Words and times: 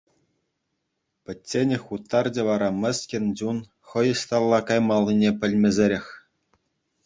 Пӗчченех 1.23 1.83
уттарчӗ 1.93 2.41
вара 2.47 2.69
мӗскӗн 2.81 3.25
чун 3.37 3.57
хӑй 3.91 4.09
ӑҫталла 4.15 4.59
каймаллине 4.73 5.31
пӗлмесӗрех. 5.45 6.05